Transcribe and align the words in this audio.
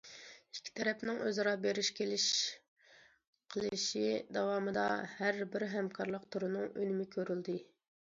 ئىككى 0.53 0.71
تەرەپنىڭ 0.77 1.19
ئۆزئارا 1.25 1.53
بېرىش- 1.65 1.91
كېلىش 1.99 2.25
قىلىشى 3.57 4.03
داۋامىدا 4.41 4.89
ھەربىر 5.23 5.71
ھەمكارلىق 5.79 6.29
تۈرىنىڭ 6.35 6.69
ئۈنۈمى 6.75 7.11
كۆرۈلدى. 7.17 7.63